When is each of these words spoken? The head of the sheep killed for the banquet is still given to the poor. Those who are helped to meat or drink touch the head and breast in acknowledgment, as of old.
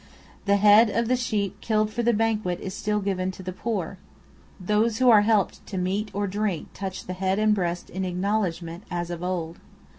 The 0.45 0.55
head 0.57 0.89
of 0.89 1.07
the 1.07 1.15
sheep 1.15 1.61
killed 1.61 1.91
for 1.93 2.01
the 2.01 2.11
banquet 2.11 2.59
is 2.59 2.73
still 2.73 3.01
given 3.01 3.29
to 3.33 3.43
the 3.43 3.53
poor. 3.53 3.99
Those 4.59 4.97
who 4.97 5.11
are 5.11 5.21
helped 5.21 5.63
to 5.67 5.77
meat 5.77 6.09
or 6.11 6.25
drink 6.25 6.69
touch 6.73 7.05
the 7.05 7.13
head 7.13 7.37
and 7.37 7.53
breast 7.53 7.87
in 7.91 8.03
acknowledgment, 8.03 8.81
as 8.89 9.11
of 9.11 9.21
old. 9.21 9.59